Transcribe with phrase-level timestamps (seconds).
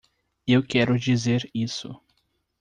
[0.47, 2.01] Eu quero dizer isso.